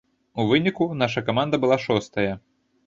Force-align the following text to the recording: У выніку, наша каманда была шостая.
У 0.43 0.45
выніку, 0.51 0.87
наша 1.03 1.25
каманда 1.29 1.55
была 1.67 1.77
шостая. 1.89 2.29